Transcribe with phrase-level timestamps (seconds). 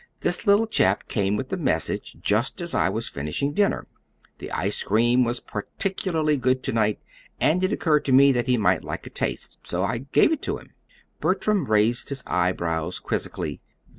[0.21, 3.85] "This little chap came with a message just as I was finishing dinner.
[4.39, 6.97] The ice cream was particularly good to night,
[7.39, 10.41] and it occurred to me that he might like a taste; so I gave it
[10.41, 10.71] to him."
[11.19, 13.61] Bertram raised his eyebrows quizzically.